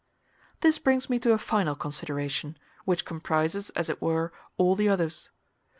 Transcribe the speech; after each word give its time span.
This 0.61 0.79
brings 0.79 1.11
me 1.11 1.19
to 1.19 1.31
a 1.31 1.37
final 1.37 1.75
consideration, 1.75 2.57
which 2.85 3.05
comprises, 3.05 3.69
as 3.75 3.87
it 3.87 4.01
were, 4.01 4.33
all 4.57 4.73
the 4.75 4.89
others. 4.89 5.29